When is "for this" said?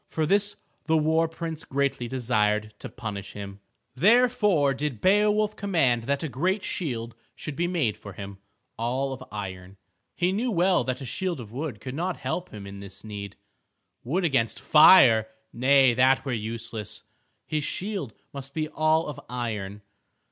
0.07-0.55